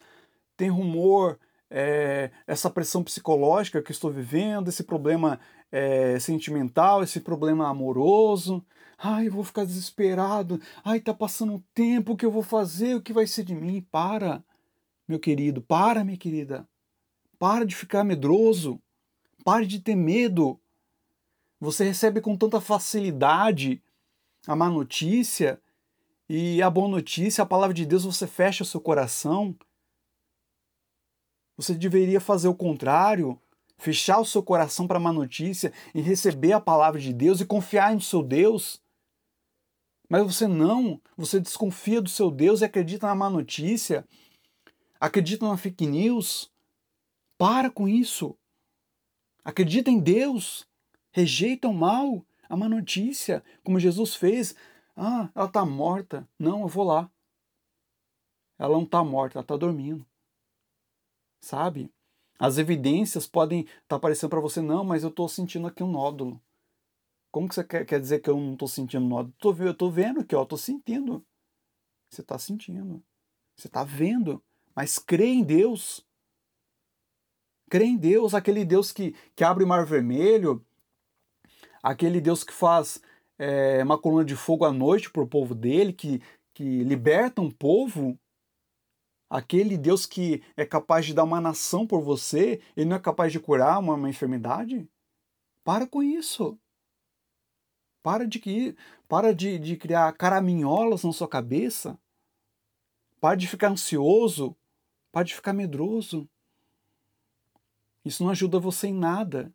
tem 0.56 0.68
rumor 0.68 1.38
é, 1.70 2.32
essa 2.48 2.68
pressão 2.68 3.04
psicológica 3.04 3.80
que 3.80 3.92
estou 3.92 4.10
vivendo, 4.10 4.66
esse 4.66 4.82
problema 4.82 5.38
é, 5.70 6.18
sentimental, 6.18 7.00
esse 7.00 7.20
problema 7.20 7.68
amoroso. 7.68 8.66
Ai, 8.98 9.28
eu 9.28 9.32
vou 9.32 9.44
ficar 9.44 9.64
desesperado. 9.64 10.60
Ai, 10.84 10.98
tá 10.98 11.14
passando 11.14 11.52
um 11.52 11.62
tempo, 11.72 12.14
o 12.14 12.16
que 12.16 12.26
eu 12.26 12.32
vou 12.32 12.42
fazer? 12.42 12.96
O 12.96 13.00
que 13.00 13.12
vai 13.12 13.28
ser 13.28 13.44
de 13.44 13.54
mim? 13.54 13.86
Para, 13.88 14.42
meu 15.06 15.20
querido, 15.20 15.62
para, 15.62 16.02
minha 16.02 16.18
querida. 16.18 16.68
Para 17.38 17.64
de 17.64 17.76
ficar 17.76 18.02
medroso. 18.02 18.82
Pare 19.44 19.64
de 19.64 19.78
ter 19.78 19.94
medo. 19.94 20.60
Você 21.60 21.84
recebe 21.84 22.20
com 22.20 22.36
tanta 22.36 22.60
facilidade 22.60 23.82
a 24.46 24.54
má 24.54 24.68
notícia 24.68 25.60
e 26.28 26.62
a 26.62 26.70
boa 26.70 26.88
notícia, 26.88 27.42
a 27.42 27.46
palavra 27.46 27.74
de 27.74 27.84
Deus, 27.84 28.04
você 28.04 28.26
fecha 28.26 28.62
o 28.62 28.66
seu 28.66 28.80
coração 28.80 29.56
você 31.58 31.74
deveria 31.74 32.20
fazer 32.20 32.46
o 32.46 32.54
contrário, 32.54 33.36
fechar 33.76 34.20
o 34.20 34.24
seu 34.24 34.40
coração 34.40 34.86
para 34.86 34.96
a 34.96 35.00
má 35.00 35.12
notícia 35.12 35.72
e 35.92 36.00
receber 36.00 36.52
a 36.52 36.60
palavra 36.60 37.00
de 37.00 37.12
Deus 37.12 37.40
e 37.40 37.44
confiar 37.44 37.92
no 37.92 38.00
seu 38.00 38.22
Deus. 38.22 38.80
Mas 40.08 40.22
você 40.22 40.46
não, 40.46 41.00
você 41.16 41.40
desconfia 41.40 42.00
do 42.00 42.08
seu 42.08 42.30
Deus 42.30 42.60
e 42.60 42.64
acredita 42.64 43.08
na 43.08 43.14
má 43.16 43.28
notícia, 43.28 44.06
acredita 45.00 45.48
na 45.48 45.56
fake 45.56 45.84
news. 45.84 46.48
Para 47.36 47.68
com 47.68 47.88
isso. 47.88 48.36
Acredita 49.44 49.90
em 49.90 49.98
Deus. 49.98 50.67
Rejeita 51.18 51.68
o 51.68 51.74
mal, 51.74 52.24
a 52.48 52.56
má 52.56 52.68
notícia, 52.68 53.42
como 53.64 53.80
Jesus 53.80 54.14
fez. 54.14 54.54
Ah, 54.96 55.30
ela 55.34 55.46
está 55.46 55.64
morta. 55.64 56.28
Não, 56.38 56.60
eu 56.62 56.68
vou 56.68 56.84
lá. 56.84 57.10
Ela 58.58 58.74
não 58.74 58.84
está 58.84 59.02
morta, 59.02 59.38
ela 59.38 59.44
está 59.44 59.56
dormindo 59.56 60.06
sabe? 61.40 61.92
As 62.38 62.58
evidências 62.58 63.26
podem 63.26 63.60
estar 63.62 63.80
tá 63.88 63.96
aparecendo 63.96 64.30
para 64.30 64.40
você, 64.40 64.60
não, 64.60 64.84
mas 64.84 65.02
eu 65.02 65.08
estou 65.08 65.28
sentindo 65.28 65.66
aqui 65.66 65.82
um 65.82 65.90
nódulo. 65.90 66.40
Como 67.30 67.48
que 67.48 67.54
você 67.54 67.64
quer, 67.64 67.84
quer 67.84 68.00
dizer 68.00 68.20
que 68.20 68.30
eu 68.30 68.36
não 68.36 68.52
estou 68.52 68.68
sentindo 68.68 69.04
nódulo? 69.04 69.34
Tô, 69.38 69.54
eu 69.54 69.72
estou 69.72 69.90
vendo 69.90 70.20
aqui, 70.20 70.34
ó, 70.34 70.42
estou 70.42 70.58
sentindo. 70.58 71.24
Você 72.10 72.22
está 72.22 72.38
sentindo. 72.38 73.02
Você 73.56 73.66
está 73.66 73.84
vendo. 73.84 74.42
Mas 74.74 74.98
crê 74.98 75.26
em 75.26 75.42
Deus. 75.42 76.06
Crê 77.68 77.84
em 77.84 77.98
Deus, 77.98 78.34
aquele 78.34 78.64
Deus 78.64 78.92
que, 78.92 79.14
que 79.36 79.44
abre 79.44 79.62
o 79.62 79.66
mar 79.66 79.84
vermelho, 79.84 80.64
aquele 81.82 82.20
Deus 82.20 82.44
que 82.44 82.52
faz 82.52 83.00
é, 83.38 83.82
uma 83.82 83.98
coluna 83.98 84.24
de 84.24 84.36
fogo 84.36 84.64
à 84.64 84.72
noite 84.72 85.10
para 85.10 85.22
o 85.22 85.28
povo 85.28 85.54
dele, 85.54 85.92
que, 85.92 86.20
que 86.54 86.84
liberta 86.84 87.40
um 87.40 87.50
povo 87.50 88.18
Aquele 89.30 89.76
Deus 89.76 90.06
que 90.06 90.42
é 90.56 90.64
capaz 90.64 91.04
de 91.04 91.12
dar 91.12 91.24
uma 91.24 91.40
nação 91.40 91.86
por 91.86 92.00
você, 92.00 92.62
ele 92.74 92.88
não 92.88 92.96
é 92.96 93.00
capaz 93.00 93.30
de 93.30 93.38
curar 93.38 93.78
uma, 93.78 93.94
uma 93.94 94.08
enfermidade? 94.08 94.88
Para 95.62 95.86
com 95.86 96.02
isso. 96.02 96.58
Para 98.02 98.26
de, 98.26 98.74
para 99.06 99.34
de, 99.34 99.58
de 99.58 99.76
criar 99.76 100.10
caraminholas 100.14 101.04
na 101.04 101.12
sua 101.12 101.28
cabeça. 101.28 101.98
Para 103.20 103.36
de 103.36 103.46
ficar 103.46 103.70
ansioso. 103.70 104.56
Para 105.12 105.24
de 105.24 105.34
ficar 105.34 105.52
medroso. 105.52 106.26
Isso 108.02 108.24
não 108.24 108.30
ajuda 108.30 108.58
você 108.58 108.86
em 108.86 108.94
nada. 108.94 109.52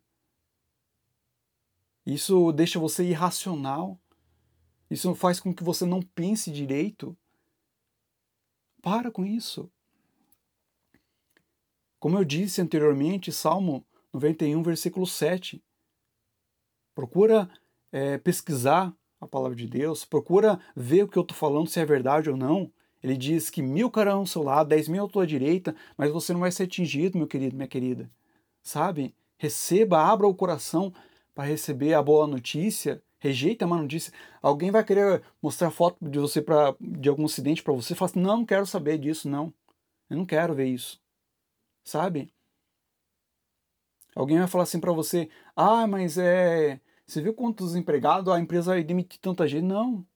Isso 2.06 2.52
deixa 2.52 2.78
você 2.78 3.04
irracional. 3.04 3.98
Isso 4.90 5.14
faz 5.14 5.40
com 5.40 5.54
que 5.54 5.64
você 5.64 5.84
não 5.86 6.02
pense 6.02 6.50
direito. 6.50 7.16
Para 8.82 9.10
com 9.10 9.24
isso. 9.24 9.70
Como 11.98 12.18
eu 12.18 12.24
disse 12.24 12.60
anteriormente, 12.60 13.32
Salmo 13.32 13.86
91, 14.12 14.62
versículo 14.62 15.06
7. 15.06 15.62
procura 16.94 17.50
é, 17.90 18.18
pesquisar 18.18 18.94
a 19.20 19.26
palavra 19.26 19.56
de 19.56 19.66
Deus, 19.66 20.04
procura 20.04 20.60
ver 20.76 21.04
o 21.04 21.08
que 21.08 21.16
eu 21.16 21.22
estou 21.22 21.36
falando, 21.36 21.68
se 21.68 21.80
é 21.80 21.84
verdade 21.86 22.28
ou 22.28 22.36
não. 22.36 22.70
Ele 23.02 23.16
diz 23.16 23.50
que 23.50 23.62
mil 23.62 23.90
cairão 23.90 24.18
ao 24.18 24.26
seu 24.26 24.42
lado, 24.42 24.68
dez 24.68 24.88
mil 24.88 25.04
à 25.04 25.08
tua 25.08 25.26
direita, 25.26 25.74
mas 25.96 26.10
você 26.10 26.32
não 26.32 26.40
vai 26.40 26.52
ser 26.52 26.64
atingido, 26.64 27.16
meu 27.16 27.26
querido, 27.26 27.56
minha 27.56 27.68
querida. 27.68 28.10
Sabe? 28.62 29.14
Receba, 29.38 30.02
abra 30.02 30.26
o 30.26 30.34
coração 30.34 30.92
para 31.34 31.44
receber 31.44 31.94
a 31.94 32.02
boa 32.02 32.26
notícia. 32.26 33.02
Rejeita 33.18 33.64
a 33.64 33.68
má 33.68 33.80
notícia. 33.80 34.12
Alguém 34.42 34.70
vai 34.70 34.84
querer 34.84 35.22
mostrar 35.42 35.70
foto 35.70 35.96
de 36.08 36.18
você 36.18 36.40
para 36.42 36.74
de 36.80 37.08
algum 37.08 37.24
acidente 37.24 37.62
para 37.62 37.72
você, 37.72 37.94
fala 37.94 38.10
assim: 38.10 38.20
"Não, 38.20 38.38
não 38.38 38.46
quero 38.46 38.66
saber 38.66 38.98
disso, 38.98 39.28
não. 39.28 39.52
Eu 40.10 40.16
não 40.18 40.26
quero 40.26 40.54
ver 40.54 40.66
isso." 40.66 41.00
Sabe? 41.84 42.32
Alguém 44.14 44.38
vai 44.38 44.46
falar 44.46 44.64
assim 44.64 44.80
para 44.80 44.92
você: 44.92 45.28
"Ah, 45.56 45.86
mas 45.86 46.18
é, 46.18 46.80
você 47.06 47.20
viu 47.20 47.34
quantos 47.34 47.74
empregados 47.74 48.32
a 48.32 48.40
empresa 48.40 48.72
vai 48.72 48.84
demitir 48.84 49.20
tanta 49.20 49.46
gente?" 49.48 49.64
Não. 49.64 50.06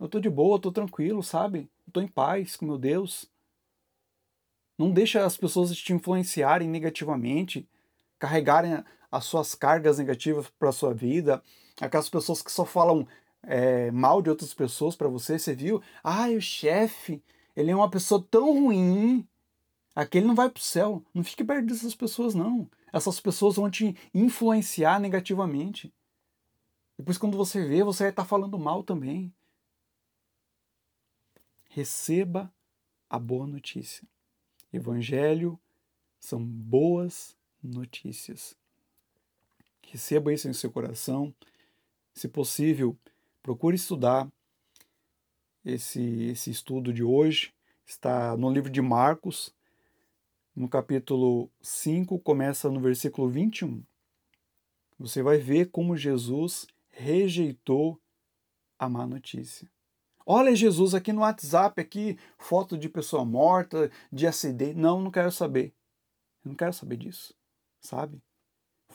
Eu 0.00 0.08
tô 0.08 0.20
de 0.20 0.30
boa, 0.30 0.60
tô 0.60 0.70
tranquilo, 0.70 1.22
sabe? 1.22 1.70
Eu 1.86 1.92
tô 1.92 2.00
em 2.00 2.08
paz 2.08 2.56
com 2.56 2.66
meu 2.66 2.78
Deus. 2.78 3.30
Não 4.78 4.92
deixa 4.92 5.24
as 5.24 5.36
pessoas 5.36 5.76
te 5.76 5.92
influenciarem 5.92 6.68
negativamente, 6.68 7.68
carregarem 8.18 8.84
as 9.10 9.24
suas 9.24 9.54
cargas 9.54 9.98
negativas 9.98 10.48
para 10.58 10.72
sua 10.72 10.92
vida. 10.92 11.42
Aquelas 11.80 12.08
pessoas 12.08 12.42
que 12.42 12.52
só 12.52 12.64
falam 12.64 13.06
é, 13.42 13.90
mal 13.90 14.20
de 14.20 14.30
outras 14.30 14.52
pessoas 14.52 14.96
para 14.96 15.08
você, 15.08 15.38
você 15.38 15.54
viu? 15.54 15.82
Ah, 16.02 16.28
o 16.28 16.40
chefe, 16.40 17.22
ele 17.56 17.70
é 17.70 17.76
uma 17.76 17.90
pessoa 17.90 18.24
tão 18.30 18.52
ruim. 18.52 19.26
Aquele 19.94 20.26
não 20.26 20.34
vai 20.34 20.48
para 20.48 20.60
o 20.60 20.62
céu. 20.62 21.02
Não 21.14 21.24
fique 21.24 21.44
perto 21.44 21.66
dessas 21.66 21.94
pessoas, 21.94 22.34
não. 22.34 22.68
Essas 22.92 23.20
pessoas 23.20 23.56
vão 23.56 23.70
te 23.70 23.96
influenciar 24.14 25.00
negativamente. 25.00 25.92
Depois, 26.96 27.18
quando 27.18 27.36
você 27.36 27.66
vê, 27.66 27.82
você 27.82 28.04
vai 28.04 28.10
estar 28.10 28.22
tá 28.22 28.28
falando 28.28 28.58
mal 28.58 28.82
também. 28.82 29.32
Receba 31.70 32.52
a 33.08 33.18
boa 33.18 33.46
notícia. 33.46 34.06
Evangelho 34.72 35.58
são 36.18 36.44
boas 36.44 37.36
notícias. 37.62 38.56
Receba 39.90 40.32
isso 40.32 40.48
em 40.48 40.52
seu 40.52 40.70
coração. 40.70 41.34
Se 42.12 42.28
possível, 42.28 42.96
procure 43.42 43.76
estudar 43.76 44.28
esse, 45.64 46.02
esse 46.26 46.50
estudo 46.50 46.92
de 46.92 47.02
hoje. 47.02 47.54
Está 47.86 48.36
no 48.36 48.50
livro 48.50 48.70
de 48.70 48.82
Marcos, 48.82 49.54
no 50.54 50.68
capítulo 50.68 51.50
5, 51.62 52.18
começa 52.18 52.68
no 52.68 52.80
versículo 52.80 53.30
21. 53.30 53.82
Você 54.98 55.22
vai 55.22 55.38
ver 55.38 55.70
como 55.70 55.96
Jesus 55.96 56.66
rejeitou 56.90 57.98
a 58.78 58.90
má 58.90 59.06
notícia. 59.06 59.70
Olha 60.26 60.54
Jesus 60.54 60.92
aqui 60.92 61.14
no 61.14 61.22
WhatsApp, 61.22 61.80
aqui, 61.80 62.18
foto 62.36 62.76
de 62.76 62.90
pessoa 62.90 63.24
morta, 63.24 63.90
de 64.12 64.26
acidente. 64.26 64.74
Não, 64.74 65.00
não 65.00 65.10
quero 65.10 65.32
saber. 65.32 65.72
Eu 66.44 66.50
não 66.50 66.54
quero 66.54 66.74
saber 66.74 66.98
disso, 66.98 67.34
sabe? 67.80 68.20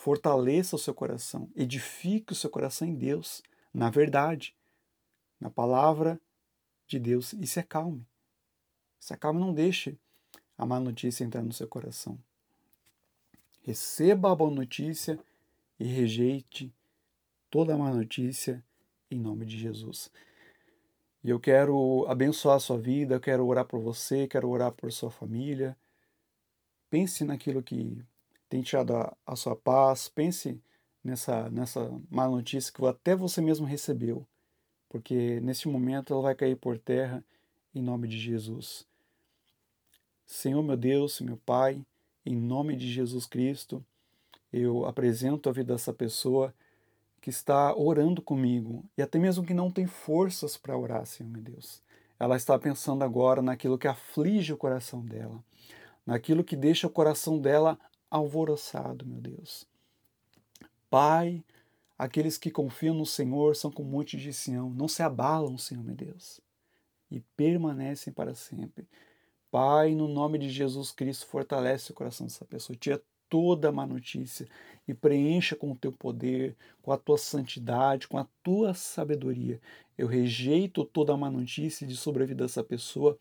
Fortaleça 0.03 0.75
o 0.75 0.79
seu 0.79 0.93
coração, 0.93 1.49
edifique 1.55 2.33
o 2.33 2.35
seu 2.35 2.49
coração 2.49 2.85
em 2.85 2.93
Deus, 2.93 3.41
na 3.73 3.89
verdade, 3.89 4.53
na 5.39 5.49
palavra 5.49 6.19
de 6.85 6.99
Deus 6.99 7.31
e 7.31 7.47
se 7.47 7.57
acalme. 7.57 8.05
Se 8.99 9.13
acalme, 9.13 9.39
não 9.39 9.53
deixe 9.53 9.97
a 10.57 10.65
má 10.65 10.77
notícia 10.77 11.23
entrar 11.23 11.41
no 11.41 11.53
seu 11.53 11.69
coração. 11.69 12.19
Receba 13.61 14.29
a 14.29 14.35
boa 14.35 14.51
notícia 14.51 15.17
e 15.79 15.85
rejeite 15.85 16.69
toda 17.49 17.73
a 17.73 17.77
má 17.77 17.89
notícia 17.89 18.61
em 19.09 19.17
nome 19.17 19.45
de 19.45 19.57
Jesus. 19.57 20.11
E 21.23 21.29
eu 21.29 21.39
quero 21.39 22.05
abençoar 22.09 22.57
a 22.57 22.59
sua 22.59 22.77
vida, 22.77 23.15
eu 23.15 23.21
quero 23.21 23.47
orar 23.47 23.63
por 23.63 23.79
você, 23.79 24.27
quero 24.27 24.49
orar 24.49 24.73
por 24.73 24.91
sua 24.91 25.09
família. 25.09 25.77
Pense 26.89 27.23
naquilo 27.23 27.63
que 27.63 28.03
tem 28.49 28.61
tirado 28.61 28.95
a, 28.95 29.15
a 29.25 29.35
sua 29.35 29.55
paz, 29.55 30.07
pense 30.07 30.61
nessa, 31.03 31.49
nessa 31.49 31.91
má 32.09 32.27
notícia 32.27 32.71
que 32.71 32.85
até 32.85 33.15
você 33.15 33.41
mesmo 33.41 33.65
recebeu, 33.65 34.25
porque 34.89 35.39
nesse 35.41 35.67
momento 35.67 36.13
ela 36.13 36.21
vai 36.21 36.35
cair 36.35 36.55
por 36.55 36.77
terra 36.77 37.23
em 37.73 37.81
nome 37.81 38.07
de 38.07 38.17
Jesus. 38.17 38.87
Senhor 40.25 40.63
meu 40.63 40.77
Deus, 40.77 41.19
meu 41.19 41.37
Pai, 41.37 41.83
em 42.25 42.35
nome 42.35 42.75
de 42.75 42.91
Jesus 42.91 43.25
Cristo, 43.25 43.83
eu 44.51 44.85
apresento 44.85 45.49
a 45.49 45.51
vida 45.51 45.73
dessa 45.73 45.91
pessoa 45.91 46.53
que 47.19 47.29
está 47.29 47.75
orando 47.75 48.21
comigo 48.21 48.83
e 48.97 49.01
até 49.01 49.17
mesmo 49.17 49.45
que 49.45 49.53
não 49.53 49.71
tem 49.71 49.87
forças 49.87 50.57
para 50.57 50.77
orar, 50.77 51.05
Senhor 51.05 51.29
meu 51.29 51.41
Deus. 51.41 51.81
Ela 52.19 52.35
está 52.35 52.57
pensando 52.57 53.03
agora 53.03 53.41
naquilo 53.41 53.77
que 53.77 53.87
aflige 53.87 54.53
o 54.53 54.57
coração 54.57 55.01
dela, 55.01 55.43
naquilo 56.05 56.43
que 56.43 56.55
deixa 56.55 56.87
o 56.87 56.89
coração 56.89 57.39
dela 57.39 57.77
alvoroçado, 58.13 59.05
meu 59.07 59.19
Deus. 59.19 59.67
Pai, 60.87 61.43
aqueles 61.97 62.37
que 62.37 62.51
confiam 62.51 62.93
no 62.93 63.07
Senhor 63.07 63.55
são 63.55 63.71
como 63.71 63.89
o 63.89 63.91
monte 63.91 64.17
de 64.17 64.31
Sião, 64.31 64.69
não 64.69 64.87
se 64.87 65.01
abalam, 65.01 65.57
Senhor 65.57 65.83
meu 65.83 65.95
Deus, 65.95 66.39
e 67.09 67.19
permanecem 67.35 68.13
para 68.13 68.35
sempre. 68.35 68.87
Pai, 69.49 69.95
no 69.95 70.07
nome 70.07 70.37
de 70.37 70.49
Jesus 70.51 70.91
Cristo, 70.91 71.25
fortalece 71.25 71.91
o 71.91 71.95
coração 71.95 72.27
dessa 72.27 72.45
pessoa, 72.45 72.77
tira 72.77 73.01
toda 73.27 73.69
a 73.69 73.71
má 73.71 73.87
notícia 73.87 74.47
e 74.87 74.93
preencha 74.93 75.55
com 75.55 75.71
o 75.71 75.75
teu 75.75 75.91
poder, 75.91 76.55
com 76.83 76.91
a 76.91 76.97
tua 76.99 77.17
santidade, 77.17 78.07
com 78.07 78.19
a 78.19 78.27
tua 78.43 78.75
sabedoria. 78.75 79.59
Eu 79.97 80.05
rejeito 80.05 80.85
toda 80.85 81.13
a 81.13 81.17
má 81.17 81.31
notícia 81.31 81.87
de 81.87 81.97
sobre 81.97 82.21
a 82.21 82.25
vida 82.27 82.43
dessa 82.43 82.63
pessoa, 82.63 83.17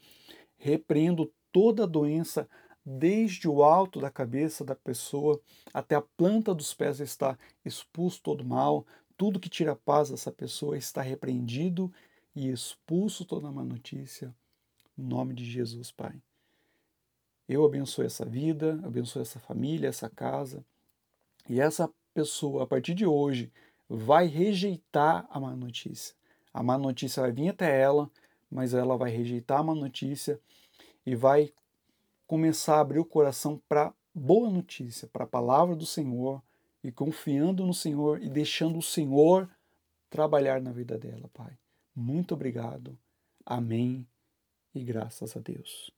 repreendo 0.58 1.32
toda 1.50 1.84
a 1.84 1.86
doença 1.86 2.46
desde 2.84 3.48
o 3.48 3.62
alto 3.62 4.00
da 4.00 4.10
cabeça 4.10 4.64
da 4.64 4.74
pessoa 4.74 5.40
até 5.72 5.94
a 5.94 6.02
planta 6.02 6.54
dos 6.54 6.74
pés 6.74 7.00
está 7.00 7.38
expulso 7.64 8.20
todo 8.22 8.44
mal, 8.44 8.84
tudo 9.16 9.38
que 9.38 9.48
tira 9.48 9.76
paz 9.76 10.10
dessa 10.10 10.32
pessoa 10.32 10.76
está 10.76 11.00
repreendido 11.00 11.92
e 12.34 12.50
expulso 12.50 13.24
toda 13.24 13.50
má 13.50 13.62
notícia. 13.62 14.34
Em 14.98 15.02
nome 15.02 15.34
de 15.34 15.44
Jesus, 15.44 15.90
Pai. 15.90 16.20
Eu 17.48 17.64
abençoo 17.64 18.04
essa 18.04 18.24
vida, 18.24 18.80
abençoo 18.84 19.22
essa 19.22 19.38
família, 19.38 19.88
essa 19.88 20.08
casa. 20.08 20.64
E 21.48 21.60
essa 21.60 21.90
pessoa, 22.14 22.64
a 22.64 22.66
partir 22.66 22.94
de 22.94 23.06
hoje, 23.06 23.52
vai 23.88 24.26
rejeitar 24.26 25.26
a 25.30 25.38
má 25.38 25.54
notícia. 25.54 26.14
A 26.52 26.62
má 26.62 26.78
notícia 26.78 27.22
vai 27.22 27.32
vir 27.32 27.48
até 27.48 27.80
ela, 27.80 28.10
mas 28.50 28.74
ela 28.74 28.96
vai 28.96 29.10
rejeitar 29.10 29.60
a 29.60 29.62
má 29.62 29.74
notícia 29.74 30.40
e 31.04 31.14
vai 31.14 31.52
começar 32.32 32.76
a 32.76 32.80
abrir 32.80 32.98
o 32.98 33.04
coração 33.04 33.60
para 33.68 33.92
boa 34.14 34.48
notícia, 34.48 35.06
para 35.06 35.24
a 35.24 35.28
palavra 35.28 35.76
do 35.76 35.84
Senhor 35.84 36.42
e 36.82 36.90
confiando 36.90 37.66
no 37.66 37.74
Senhor 37.74 38.22
e 38.22 38.30
deixando 38.30 38.78
o 38.78 38.82
Senhor 38.82 39.50
trabalhar 40.08 40.58
na 40.58 40.72
vida 40.72 40.96
dela, 40.96 41.28
Pai. 41.34 41.58
Muito 41.94 42.32
obrigado. 42.32 42.98
Amém 43.44 44.08
e 44.74 44.82
graças 44.82 45.36
a 45.36 45.40
Deus. 45.40 45.92